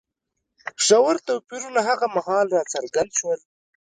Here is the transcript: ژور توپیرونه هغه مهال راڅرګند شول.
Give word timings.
ژور 0.85 1.15
توپیرونه 1.27 1.81
هغه 1.89 2.07
مهال 2.15 2.47
راڅرګند 2.55 3.11
شول. 3.17 3.39